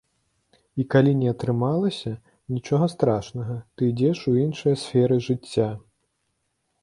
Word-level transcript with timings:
І 0.83 0.83
калі 0.93 1.11
не 1.17 1.27
атрымалася, 1.33 2.13
нічога 2.55 2.85
страшнага, 2.95 3.57
ты 3.75 3.81
ідзеш 3.93 4.17
у 4.31 4.35
іншыя 4.45 4.75
сферы 4.85 5.15
жыцця. 5.27 5.69